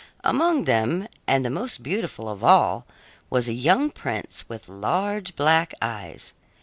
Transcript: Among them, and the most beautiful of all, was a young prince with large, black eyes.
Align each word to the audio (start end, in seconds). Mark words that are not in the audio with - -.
Among 0.23 0.63
them, 0.63 1.07
and 1.27 1.45
the 1.45 1.51
most 1.51 1.83
beautiful 1.83 2.27
of 2.27 2.43
all, 2.43 2.87
was 3.29 3.47
a 3.47 3.53
young 3.53 3.91
prince 3.91 4.49
with 4.49 4.67
large, 4.67 5.35
black 5.35 5.75
eyes. 5.79 6.33